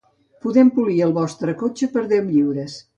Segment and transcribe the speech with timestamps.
[0.45, 2.85] Podem polir el vostre cotxe per deu lliures.